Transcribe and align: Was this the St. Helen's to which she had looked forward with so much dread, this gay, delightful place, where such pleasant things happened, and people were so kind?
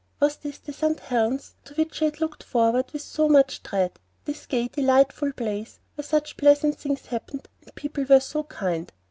Was 0.19 0.37
this 0.37 0.57
the 0.57 0.73
St. 0.73 0.99
Helen's 0.99 1.53
to 1.63 1.75
which 1.75 1.93
she 1.93 2.05
had 2.05 2.19
looked 2.19 2.41
forward 2.41 2.85
with 2.91 3.03
so 3.03 3.29
much 3.29 3.61
dread, 3.61 3.99
this 4.25 4.47
gay, 4.47 4.67
delightful 4.67 5.31
place, 5.31 5.77
where 5.93 6.01
such 6.03 6.37
pleasant 6.37 6.75
things 6.79 7.05
happened, 7.05 7.47
and 7.61 7.75
people 7.75 8.05
were 8.05 8.19
so 8.19 8.41
kind? 8.45 8.91